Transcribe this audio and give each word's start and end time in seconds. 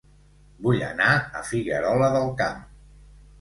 Vull 0.67 0.79
anar 0.87 1.09
a 1.41 1.43
Figuerola 1.51 2.09
del 2.17 2.27
Camp 2.41 2.59